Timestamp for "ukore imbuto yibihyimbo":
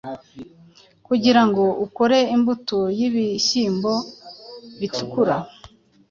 1.85-3.93